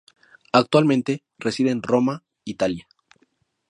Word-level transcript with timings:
Actualmente 0.51 1.23
reside 1.37 1.69
en 1.69 1.83
Roma, 1.83 2.23
Italia. 2.43 2.87